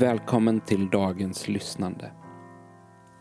Välkommen 0.00 0.60
till 0.60 0.90
dagens 0.90 1.48
lyssnande. 1.48 2.10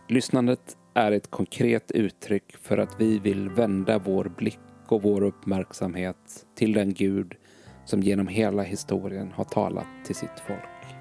Lyssnandet 0.09 0.77
är 0.93 1.11
ett 1.11 1.31
konkret 1.31 1.91
uttryck 1.91 2.57
för 2.57 2.77
att 2.77 3.01
vi 3.01 3.19
vill 3.19 3.49
vända 3.49 3.99
vår 3.99 4.31
blick 4.37 4.59
och 4.87 5.01
vår 5.01 5.23
uppmärksamhet 5.23 6.45
till 6.55 6.73
den 6.73 6.93
Gud 6.93 7.35
som 7.85 8.01
genom 8.01 8.27
hela 8.27 8.63
historien 8.63 9.31
har 9.31 9.43
talat 9.43 9.87
till 10.05 10.15
sitt 10.15 10.39
folk. 10.47 10.95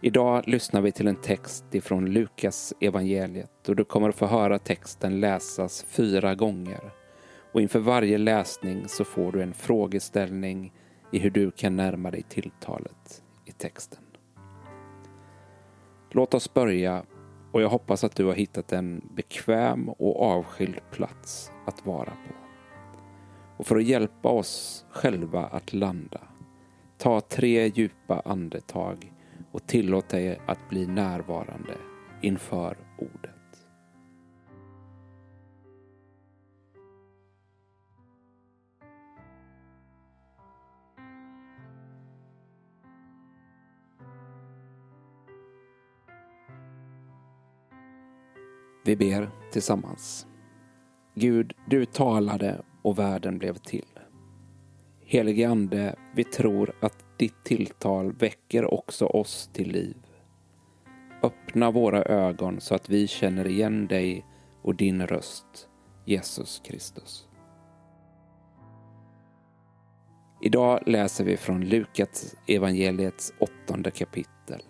Idag 0.00 0.48
lyssnar 0.48 0.80
vi 0.80 0.92
till 0.92 1.08
en 1.08 1.20
text 1.22 1.74
ifrån 1.74 2.06
Lukas 2.06 2.74
evangeliet 2.80 3.68
och 3.68 3.76
du 3.76 3.84
kommer 3.84 4.08
att 4.08 4.16
få 4.16 4.26
höra 4.26 4.58
texten 4.58 5.20
läsas 5.20 5.84
fyra 5.88 6.34
gånger. 6.34 6.90
Och 7.52 7.60
inför 7.60 7.80
varje 7.80 8.18
läsning 8.18 8.88
så 8.88 9.04
får 9.04 9.32
du 9.32 9.42
en 9.42 9.54
frågeställning 9.54 10.72
i 11.12 11.18
hur 11.18 11.30
du 11.30 11.50
kan 11.50 11.76
närma 11.76 12.10
dig 12.10 12.22
tilltalet 12.22 13.22
i 13.44 13.52
texten. 13.52 14.02
Låt 16.10 16.34
oss 16.34 16.54
börja 16.54 17.02
och 17.52 17.62
jag 17.62 17.68
hoppas 17.68 18.04
att 18.04 18.16
du 18.16 18.24
har 18.24 18.34
hittat 18.34 18.72
en 18.72 19.08
bekväm 19.14 19.88
och 19.88 20.22
avskild 20.22 20.80
plats 20.90 21.52
att 21.66 21.86
vara 21.86 22.10
på. 22.10 22.34
Och 23.56 23.66
för 23.66 23.76
att 23.76 23.84
hjälpa 23.84 24.28
oss 24.28 24.84
själva 24.90 25.46
att 25.46 25.72
landa, 25.72 26.20
ta 26.98 27.20
tre 27.20 27.66
djupa 27.66 28.22
andetag 28.24 29.12
och 29.52 29.66
tillåt 29.66 30.08
dig 30.08 30.40
att 30.46 30.68
bli 30.68 30.86
närvarande 30.86 31.74
inför 32.22 32.76
ordet. 32.98 33.27
Vi 48.88 48.96
ber 48.96 49.30
tillsammans. 49.52 50.26
Gud, 51.14 51.52
du 51.66 51.84
talade 51.84 52.62
och 52.82 52.98
världen 52.98 53.38
blev 53.38 53.54
till. 53.54 53.98
Helige 55.04 55.48
Ande, 55.48 55.96
vi 56.14 56.24
tror 56.24 56.72
att 56.80 57.04
ditt 57.18 57.44
tilltal 57.44 58.12
väcker 58.12 58.74
också 58.74 59.06
oss 59.06 59.50
till 59.52 59.72
liv. 59.72 59.96
Öppna 61.22 61.70
våra 61.70 62.02
ögon 62.02 62.60
så 62.60 62.74
att 62.74 62.88
vi 62.88 63.06
känner 63.06 63.46
igen 63.46 63.86
dig 63.86 64.26
och 64.62 64.74
din 64.74 65.06
röst, 65.06 65.68
Jesus 66.04 66.62
Kristus. 66.64 67.28
Idag 70.42 70.82
läser 70.86 71.24
vi 71.24 71.36
från 71.36 71.60
Lukas 71.60 72.36
evangeliets 72.46 73.32
åttonde 73.38 73.90
kapitel 73.90 74.62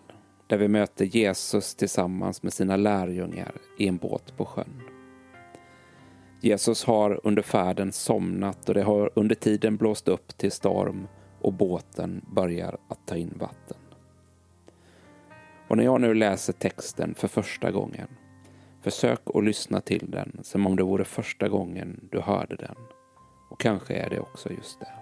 där 0.48 0.56
vi 0.56 0.68
möter 0.68 1.04
Jesus 1.04 1.74
tillsammans 1.74 2.42
med 2.42 2.52
sina 2.52 2.76
lärjungar 2.76 3.52
i 3.78 3.88
en 3.88 3.96
båt 3.96 4.36
på 4.36 4.44
sjön. 4.44 4.82
Jesus 6.40 6.84
har 6.84 7.20
under 7.24 7.42
färden 7.42 7.92
somnat 7.92 8.68
och 8.68 8.74
det 8.74 8.82
har 8.82 9.10
under 9.14 9.34
tiden 9.34 9.76
blåst 9.76 10.08
upp 10.08 10.38
till 10.38 10.52
storm 10.52 11.08
och 11.40 11.52
båten 11.52 12.24
börjar 12.34 12.78
att 12.88 13.06
ta 13.06 13.16
in 13.16 13.34
vatten. 13.38 13.76
Och 15.68 15.76
när 15.76 15.84
jag 15.84 16.00
nu 16.00 16.14
läser 16.14 16.52
texten 16.52 17.14
för 17.14 17.28
första 17.28 17.70
gången, 17.70 18.08
försök 18.82 19.20
att 19.34 19.44
lyssna 19.44 19.80
till 19.80 20.10
den 20.10 20.38
som 20.42 20.66
om 20.66 20.76
det 20.76 20.82
vore 20.82 21.04
första 21.04 21.48
gången 21.48 22.08
du 22.10 22.20
hörde 22.20 22.56
den. 22.56 22.76
Och 23.50 23.60
kanske 23.60 23.94
är 23.94 24.10
det 24.10 24.20
också 24.20 24.52
just 24.52 24.80
det. 24.80 24.92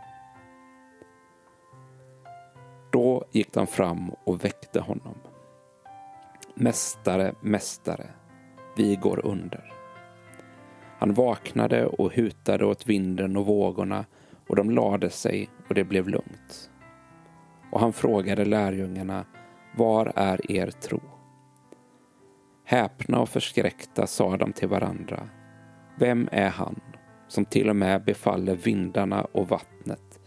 Då 2.91 3.25
gick 3.33 3.53
de 3.53 3.67
fram 3.67 4.11
och 4.25 4.45
väckte 4.45 4.81
honom. 4.81 5.15
Mästare, 6.59 7.35
mästare, 7.41 8.07
vi 8.77 8.97
går 8.97 9.27
under. 9.27 9.73
Han 10.99 11.15
vaknade 11.15 11.87
och 11.87 12.13
hutade 12.13 12.65
åt 12.65 12.87
vinden 12.87 13.37
och 13.37 13.47
vågorna 13.47 14.05
och 14.49 14.57
de 14.57 14.71
lade 14.71 15.11
sig 15.11 15.51
och 15.69 15.75
det 15.75 15.85
blev 15.85 16.09
lugnt. 16.09 16.71
Och 17.73 17.81
han 17.81 17.93
frågade 17.93 18.45
lärjungarna, 18.45 19.25
var 19.77 20.13
är 20.17 20.53
er 20.53 20.71
tro? 20.71 21.01
Häpna 22.65 23.21
och 23.21 23.29
förskräckta 23.29 24.07
sa 24.07 24.37
de 24.37 24.53
till 24.53 24.69
varandra, 24.69 25.29
vem 25.99 26.29
är 26.33 26.51
han 26.51 26.81
som 27.29 27.45
till 27.45 27.69
och 27.69 27.77
med 27.77 28.05
befaller 28.05 28.57
vindarna 28.57 29.25
och 29.25 29.49
vattnet 29.49 30.21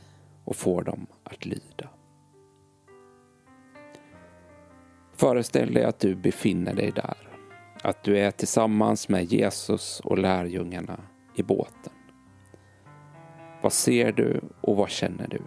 och 0.46 0.56
får 0.56 0.84
dem 0.84 1.08
att 1.24 1.46
lyda? 1.46 1.90
Föreställ 5.19 5.74
dig 5.74 5.84
att 5.84 6.00
du 6.00 6.16
befinner 6.16 6.74
dig 6.74 6.91
där. 6.91 7.18
Att 7.84 8.03
du 8.03 8.18
är 8.18 8.31
tillsammans 8.31 9.09
med 9.09 9.25
Jesus 9.25 10.00
och 10.00 10.18
lärjungarna 10.18 11.00
i 11.35 11.44
båten. 11.44 11.94
Vad 13.62 13.74
ser 13.74 14.12
du 14.12 14.41
och 14.62 14.75
vad 14.75 14.90
känner 14.90 15.28
du? 15.28 15.41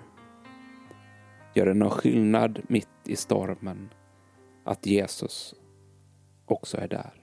Gör 1.54 1.66
det 1.66 1.74
någon 1.74 1.90
skillnad 1.90 2.60
mitt 2.68 2.88
i 3.04 3.16
stormen 3.16 3.88
att 4.64 4.86
Jesus 4.86 5.54
också 6.46 6.76
är 6.76 6.88
där? 6.88 7.21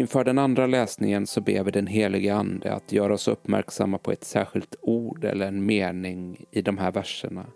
Inför 0.00 0.24
den 0.24 0.38
andra 0.38 0.66
läsningen 0.66 1.26
så 1.26 1.40
ber 1.40 1.64
vi 1.64 1.70
den 1.70 1.86
helige 1.86 2.34
Ande 2.34 2.74
att 2.74 2.92
göra 2.92 3.14
oss 3.14 3.28
uppmärksamma 3.28 3.98
på 3.98 4.12
ett 4.12 4.24
särskilt 4.24 4.76
ord 4.80 5.24
eller 5.24 5.46
en 5.46 5.66
mening 5.66 6.44
i 6.50 6.62
de 6.62 6.78
här 6.78 6.92
verserna 6.92 7.46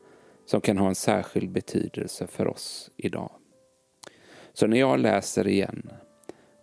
som 0.47 0.61
kan 0.61 0.79
ha 0.79 0.89
en 0.89 0.95
särskild 0.95 1.51
betydelse 1.51 2.27
för 2.27 2.49
oss 2.49 2.91
idag. 2.97 3.31
Så 4.53 4.67
när 4.67 4.77
jag 4.77 5.01
läser 5.01 5.49
igen, 5.49 5.91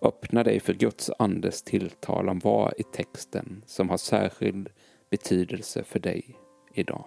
öppna 0.02 0.44
dig 0.44 0.60
för 0.60 0.74
Guds 0.74 1.12
andes 1.20 1.64
tilltal 1.64 2.30
om 2.30 2.40
vad 2.40 2.74
i 2.78 2.84
texten 2.84 3.64
som 3.66 3.90
har 3.90 3.98
särskild 3.98 4.70
betydelse 5.10 5.84
för 5.84 6.00
dig 6.00 6.36
idag. 6.74 7.06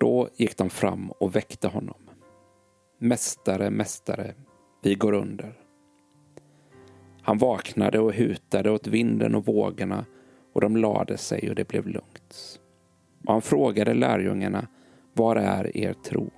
Då 0.00 0.28
gick 0.36 0.56
de 0.56 0.70
fram 0.70 1.10
och 1.10 1.36
väckte 1.36 1.68
honom. 1.68 2.10
Mästare, 2.98 3.70
mästare, 3.70 4.34
vi 4.82 4.94
går 4.94 5.12
under. 5.12 5.65
Han 7.26 7.38
vaknade 7.38 7.98
och 7.98 8.14
hutade 8.14 8.70
åt 8.70 8.86
vinden 8.86 9.34
och 9.34 9.46
vågorna 9.46 10.04
och 10.52 10.60
de 10.60 10.76
lade 10.76 11.16
sig 11.16 11.48
och 11.48 11.54
det 11.54 11.68
blev 11.68 11.86
lugnt. 11.86 12.60
Och 13.26 13.32
han 13.32 13.42
frågade 13.42 13.94
lärjungarna, 13.94 14.66
var 15.12 15.36
är 15.36 15.76
er 15.76 15.92
tro? 15.92 16.30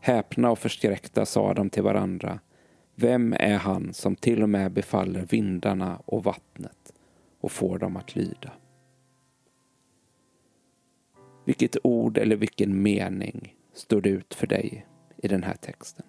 Häpna 0.00 0.50
och 0.50 0.58
förskräckta 0.58 1.26
sa 1.26 1.54
de 1.54 1.70
till 1.70 1.82
varandra, 1.82 2.40
vem 2.94 3.32
är 3.32 3.56
han 3.56 3.92
som 3.94 4.16
till 4.16 4.42
och 4.42 4.48
med 4.48 4.72
befaller 4.72 5.26
vindarna 5.30 6.02
och 6.04 6.24
vattnet 6.24 6.92
och 7.40 7.52
får 7.52 7.78
dem 7.78 7.96
att 7.96 8.16
lyda? 8.16 8.52
Vilket 11.44 11.76
ord 11.82 12.18
eller 12.18 12.36
vilken 12.36 12.82
mening 12.82 13.54
stod 13.72 14.06
ut 14.06 14.34
för 14.34 14.46
dig 14.46 14.86
i 15.16 15.28
den 15.28 15.42
här 15.42 15.56
texten? 15.56 16.06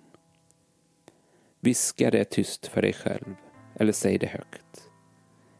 Viska 1.60 2.12
det 2.12 2.24
tyst 2.24 2.68
för 2.68 2.82
dig 2.82 2.94
själv 2.94 3.36
eller 3.80 3.92
säg 3.92 4.18
det 4.18 4.28
högt. 4.28 4.90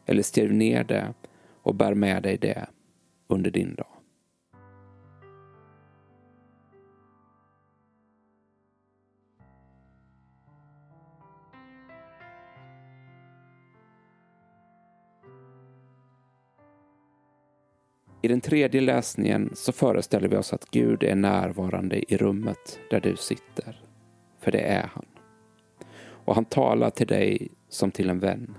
Eller 0.06 0.22
skriv 0.22 0.52
ner 0.52 0.84
det 0.84 1.14
och 1.62 1.74
bär 1.74 1.94
med 1.94 2.22
dig 2.22 2.38
det 2.38 2.66
under 3.28 3.50
din 3.50 3.74
dag. 3.74 3.86
I 18.22 18.28
den 18.28 18.40
tredje 18.40 18.80
läsningen 18.80 19.50
så 19.54 19.72
föreställer 19.72 20.28
vi 20.28 20.36
oss 20.36 20.52
att 20.52 20.70
Gud 20.70 21.02
är 21.02 21.14
närvarande 21.14 22.12
i 22.12 22.16
rummet 22.16 22.80
där 22.90 23.00
du 23.00 23.16
sitter. 23.16 23.82
För 24.40 24.52
det 24.52 24.60
är 24.60 24.90
han. 24.94 25.09
Och 26.24 26.34
han 26.34 26.44
talar 26.44 26.90
till 26.90 27.06
dig 27.06 27.48
som 27.68 27.90
till 27.90 28.10
en 28.10 28.18
vän. 28.18 28.54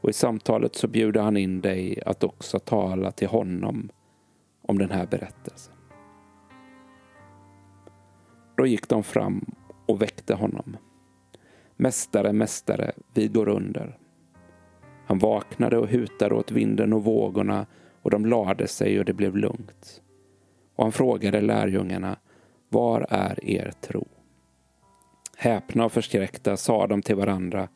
Och 0.00 0.10
i 0.10 0.12
samtalet 0.12 0.74
så 0.74 0.88
bjuder 0.88 1.22
han 1.22 1.36
in 1.36 1.60
dig 1.60 2.02
att 2.06 2.24
också 2.24 2.58
tala 2.58 3.10
till 3.10 3.28
honom 3.28 3.90
om 4.62 4.78
den 4.78 4.90
här 4.90 5.06
berättelsen. 5.06 5.74
Då 8.56 8.66
gick 8.66 8.88
de 8.88 9.02
fram 9.02 9.54
och 9.86 10.02
väckte 10.02 10.34
honom. 10.34 10.76
Mästare, 11.76 12.32
mästare, 12.32 12.92
vi 13.14 13.28
går 13.28 13.48
under. 13.48 13.98
Han 15.06 15.18
vaknade 15.18 15.78
och 15.78 15.88
hutade 15.88 16.34
åt 16.34 16.50
vinden 16.50 16.92
och 16.92 17.04
vågorna 17.04 17.66
och 18.02 18.10
de 18.10 18.26
lade 18.26 18.68
sig 18.68 18.98
och 18.98 19.04
det 19.04 19.12
blev 19.12 19.36
lugnt. 19.36 20.02
Och 20.76 20.84
han 20.84 20.92
frågade 20.92 21.40
lärjungarna, 21.40 22.16
var 22.68 23.06
är 23.08 23.44
er 23.44 23.72
tro? 23.80 24.06
Häpna 25.42 25.84
och 25.84 25.92
förskräckta 25.92 26.56
sa 26.56 26.86
de 26.86 27.02
till 27.02 27.16
varandra, 27.16 27.68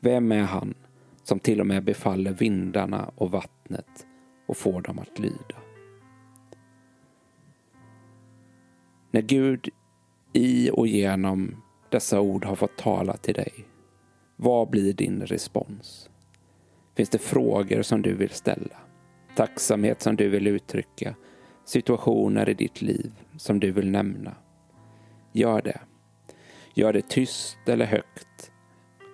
vem 0.00 0.32
är 0.32 0.42
han 0.42 0.74
som 1.22 1.38
till 1.38 1.60
och 1.60 1.66
med 1.66 1.84
befaller 1.84 2.32
vindarna 2.32 3.10
och 3.16 3.30
vattnet 3.30 4.06
och 4.46 4.56
får 4.56 4.80
dem 4.80 4.98
att 4.98 5.18
lyda? 5.18 5.56
När 9.10 9.20
Gud 9.20 9.68
i 10.32 10.70
och 10.70 10.86
genom 10.86 11.62
dessa 11.90 12.20
ord 12.20 12.44
har 12.44 12.56
fått 12.56 12.76
tala 12.76 13.16
till 13.16 13.34
dig, 13.34 13.52
vad 14.36 14.70
blir 14.70 14.92
din 14.92 15.22
respons? 15.22 16.10
Finns 16.96 17.08
det 17.08 17.18
frågor 17.18 17.82
som 17.82 18.02
du 18.02 18.14
vill 18.14 18.30
ställa? 18.30 18.76
Tacksamhet 19.36 20.02
som 20.02 20.16
du 20.16 20.28
vill 20.28 20.46
uttrycka? 20.46 21.14
Situationer 21.64 22.48
i 22.48 22.54
ditt 22.54 22.82
liv 22.82 23.12
som 23.36 23.60
du 23.60 23.72
vill 23.72 23.90
nämna? 23.90 24.34
Gör 25.32 25.62
det. 25.62 25.80
Gör 26.74 26.92
det 26.92 27.08
tyst 27.08 27.56
eller 27.66 27.86
högt. 27.86 28.50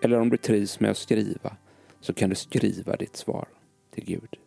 Eller 0.02 0.20
om 0.20 0.30
du 0.30 0.36
trivs 0.36 0.80
med 0.80 0.90
att 0.90 0.96
skriva 0.96 1.56
så 2.00 2.14
kan 2.14 2.30
du 2.30 2.36
skriva 2.36 2.96
ditt 2.96 3.16
svar 3.16 3.48
till 3.94 4.04
Gud. 4.04 4.39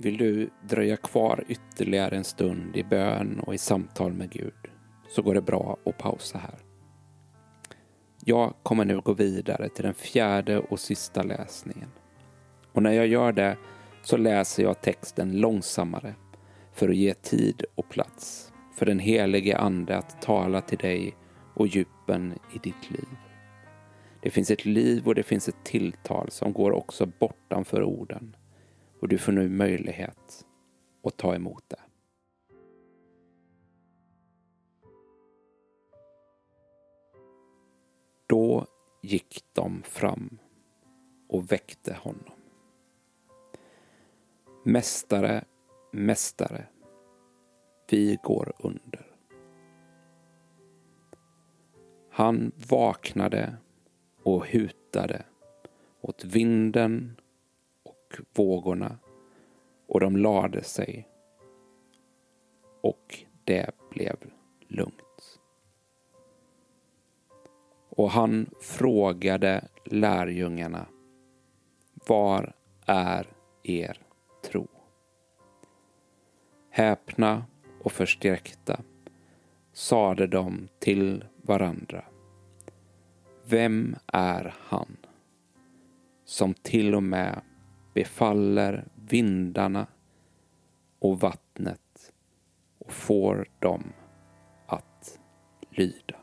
Vill 0.00 0.16
du 0.16 0.50
dröja 0.62 0.96
kvar 0.96 1.44
ytterligare 1.48 2.16
en 2.16 2.24
stund 2.24 2.76
i 2.76 2.84
bön 2.84 3.40
och 3.40 3.54
i 3.54 3.58
samtal 3.58 4.12
med 4.12 4.30
Gud 4.30 4.54
så 5.08 5.22
går 5.22 5.34
det 5.34 5.40
bra 5.40 5.76
att 5.84 5.98
pausa 5.98 6.38
här. 6.38 6.58
Jag 8.24 8.54
kommer 8.62 8.84
nu 8.84 9.00
gå 9.00 9.12
vidare 9.12 9.68
till 9.68 9.84
den 9.84 9.94
fjärde 9.94 10.58
och 10.58 10.80
sista 10.80 11.22
läsningen. 11.22 11.88
Och 12.72 12.82
när 12.82 12.92
jag 12.92 13.06
gör 13.06 13.32
det 13.32 13.56
så 14.02 14.16
läser 14.16 14.62
jag 14.62 14.80
texten 14.80 15.40
långsammare 15.40 16.14
för 16.72 16.88
att 16.88 16.96
ge 16.96 17.14
tid 17.14 17.64
och 17.74 17.88
plats 17.88 18.52
för 18.76 18.86
den 18.86 18.98
helige 18.98 19.58
Ande 19.58 19.96
att 19.96 20.22
tala 20.22 20.60
till 20.60 20.78
dig 20.78 21.16
och 21.54 21.66
djupen 21.66 22.38
i 22.54 22.58
ditt 22.58 22.90
liv. 22.90 23.08
Det 24.22 24.30
finns 24.30 24.50
ett 24.50 24.64
liv 24.64 25.08
och 25.08 25.14
det 25.14 25.22
finns 25.22 25.48
ett 25.48 25.64
tilltal 25.64 26.30
som 26.30 26.52
går 26.52 26.72
också 26.72 27.06
bortanför 27.06 27.82
orden 27.82 28.36
och 29.00 29.08
du 29.08 29.18
får 29.18 29.32
nu 29.32 29.48
möjlighet 29.48 30.46
att 31.02 31.16
ta 31.16 31.34
emot 31.34 31.64
det. 31.68 31.80
Då 38.26 38.66
gick 39.02 39.44
de 39.52 39.82
fram 39.82 40.38
och 41.28 41.52
väckte 41.52 41.94
honom. 41.94 42.34
Mästare, 44.64 45.44
mästare, 45.92 46.66
vi 47.90 48.18
går 48.22 48.52
under. 48.58 49.06
Han 52.10 52.52
vaknade 52.70 53.56
och 54.22 54.46
hutade 54.46 55.24
åt 56.00 56.24
vinden 56.24 57.16
vågorna 58.34 58.98
och 59.86 60.00
de 60.00 60.16
lade 60.16 60.62
sig 60.62 61.08
och 62.80 63.24
det 63.44 63.70
blev 63.90 64.16
lugnt. 64.68 65.38
Och 67.88 68.10
han 68.10 68.50
frågade 68.60 69.68
lärjungarna 69.84 70.86
Var 72.06 72.52
är 72.86 73.26
er 73.62 74.00
tro? 74.44 74.68
Häpna 76.70 77.44
och 77.82 77.92
förskräckta 77.92 78.80
sade 79.72 80.26
de 80.26 80.68
till 80.78 81.24
varandra 81.42 82.04
Vem 83.44 83.96
är 84.06 84.54
han 84.58 84.96
som 86.24 86.54
till 86.54 86.94
och 86.94 87.02
med 87.02 87.40
befaller 87.98 88.84
vindarna 89.08 89.86
och 90.98 91.20
vattnet 91.20 92.12
och 92.78 92.92
får 92.92 93.48
dem 93.58 93.92
att 94.66 95.18
lyda. 95.70 96.16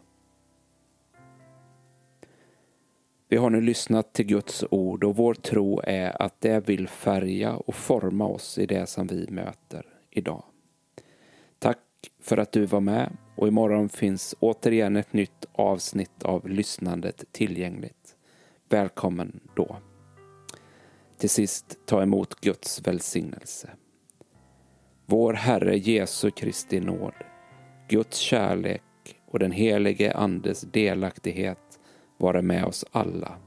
Vi 3.27 3.37
har 3.37 3.49
nu 3.49 3.61
lyssnat 3.61 4.13
till 4.13 4.25
Guds 4.25 4.63
ord 4.71 5.03
och 5.03 5.15
vår 5.15 5.33
tro 5.33 5.81
är 5.83 6.21
att 6.21 6.41
det 6.41 6.69
vill 6.69 6.87
färga 6.87 7.55
och 7.55 7.75
forma 7.75 8.25
oss 8.25 8.57
i 8.57 8.65
det 8.65 8.89
som 8.89 9.07
vi 9.07 9.27
möter 9.29 9.85
idag. 10.09 10.43
Tack 11.59 11.79
för 12.19 12.37
att 12.37 12.51
du 12.51 12.65
var 12.65 12.81
med 12.81 13.17
och 13.35 13.47
imorgon 13.47 13.89
finns 13.89 14.35
återigen 14.39 14.95
ett 14.95 15.13
nytt 15.13 15.45
avsnitt 15.51 16.23
av 16.23 16.49
lyssnandet 16.49 17.23
tillgängligt. 17.31 18.15
Välkommen 18.69 19.39
då. 19.55 19.77
Till 21.17 21.29
sist 21.29 21.77
ta 21.85 22.01
emot 22.01 22.41
Guds 22.41 22.87
välsignelse. 22.87 23.69
Vår 25.05 25.33
Herre 25.33 25.77
Jesu 25.77 26.31
Kristi 26.31 26.79
nåd, 26.79 27.13
Guds 27.89 28.17
kärlek 28.17 28.81
och 29.25 29.39
den 29.39 29.51
helige 29.51 30.13
Andes 30.13 30.61
delaktighet 30.61 31.79
vara 32.17 32.41
med 32.41 32.65
oss 32.65 32.85
alla. 32.91 33.37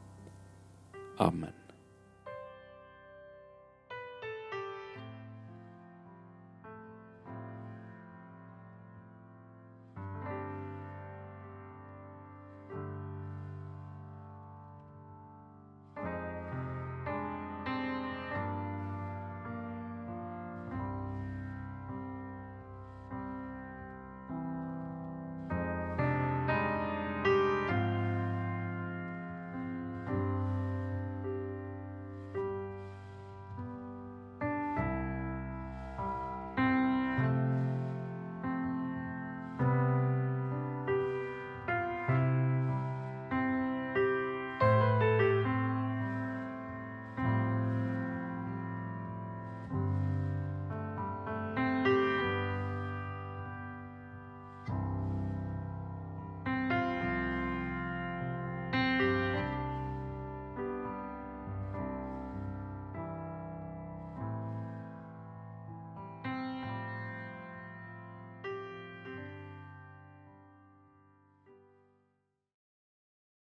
Amen. 1.19 1.58